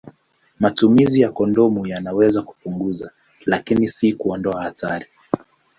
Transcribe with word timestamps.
Matumizi 0.59 1.21
ya 1.21 1.31
kondomu 1.31 1.87
yanaweza 1.87 2.41
kupunguza, 2.41 3.11
lakini 3.47 3.87
si 3.87 4.13
kuondoa 4.13 4.63
hatari. 4.63 5.05